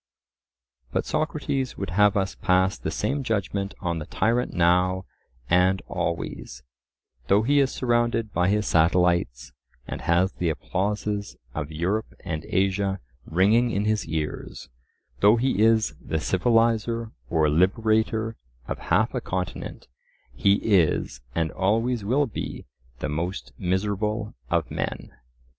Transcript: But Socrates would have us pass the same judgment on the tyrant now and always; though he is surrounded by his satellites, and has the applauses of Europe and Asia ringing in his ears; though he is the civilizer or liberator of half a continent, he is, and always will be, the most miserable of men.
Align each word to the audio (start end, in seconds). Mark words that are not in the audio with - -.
But 0.91 1.05
Socrates 1.05 1.77
would 1.77 1.91
have 1.91 2.17
us 2.17 2.33
pass 2.33 2.75
the 2.75 2.89
same 2.89 3.21
judgment 3.21 3.75
on 3.81 3.99
the 3.99 4.07
tyrant 4.07 4.51
now 4.51 5.05
and 5.47 5.79
always; 5.87 6.63
though 7.27 7.43
he 7.43 7.59
is 7.59 7.71
surrounded 7.71 8.33
by 8.33 8.49
his 8.49 8.65
satellites, 8.65 9.51
and 9.87 10.01
has 10.01 10.31
the 10.31 10.49
applauses 10.49 11.37
of 11.53 11.71
Europe 11.71 12.15
and 12.21 12.45
Asia 12.49 12.99
ringing 13.27 13.69
in 13.69 13.85
his 13.85 14.07
ears; 14.07 14.69
though 15.19 15.35
he 15.35 15.61
is 15.61 15.93
the 16.03 16.19
civilizer 16.19 17.11
or 17.29 17.47
liberator 17.47 18.37
of 18.67 18.79
half 18.89 19.13
a 19.13 19.21
continent, 19.21 19.87
he 20.33 20.53
is, 20.63 21.21
and 21.35 21.51
always 21.51 22.03
will 22.03 22.25
be, 22.25 22.65
the 23.01 23.07
most 23.09 23.51
miserable 23.59 24.33
of 24.49 24.71
men. 24.71 25.11